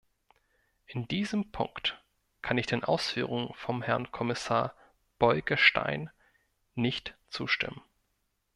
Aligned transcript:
In 0.87 1.07
diesem 1.07 1.51
Punkt 1.51 2.03
kann 2.41 2.57
ich 2.57 2.65
den 2.65 2.83
Ausführungen 2.83 3.53
von 3.53 3.83
Herrn 3.83 4.11
Kommissar 4.11 4.73
Bolkestein 5.19 6.09
nicht 6.73 7.15
zustimmen. 7.29 7.83